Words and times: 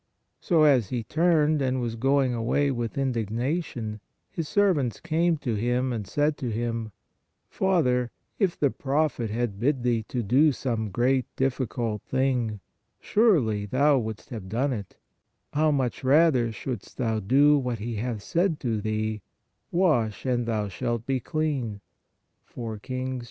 So, 0.39 0.63
as 0.63 0.89
he 0.89 1.03
turned 1.03 1.61
and 1.61 1.79
was 1.79 1.95
going 1.95 2.33
away 2.33 2.71
with 2.71 2.97
indignation, 2.97 3.99
his 4.31 4.49
servants 4.49 4.99
came 4.99 5.37
to 5.37 5.53
him, 5.53 5.93
and 5.93 6.07
said 6.07 6.37
to 6.39 6.49
him: 6.49 6.91
Father, 7.51 8.09
88 8.09 8.09
PRAYER 8.09 8.11
if 8.47 8.59
the 8.59 8.71
prophet 8.71 9.29
had 9.29 9.59
bid 9.59 9.83
thee 9.83 10.01
to 10.07 10.23
do 10.23 10.51
some 10.53 10.89
great 10.89 11.27
(dif 11.35 11.59
ficult) 11.59 12.01
thing, 12.01 12.61
surely 12.99 13.67
thou 13.67 13.99
wouldst 13.99 14.31
have 14.31 14.49
done 14.49 14.73
it; 14.73 14.97
how 15.53 15.69
much 15.69 16.03
rather 16.03 16.51
(shouldst 16.51 16.97
thou 16.97 17.19
do) 17.19 17.55
what 17.59 17.77
he 17.77 17.97
hath 17.97 18.23
said 18.23 18.59
to 18.61 18.81
thee: 18.81 19.21
Wash, 19.71 20.25
and 20.25 20.47
thou 20.47 20.67
shalt 20.67 21.05
be 21.05 21.19
clean" 21.19 21.79
(IV 22.51 22.81
Kings 22.81 23.17
5. 23.17 23.19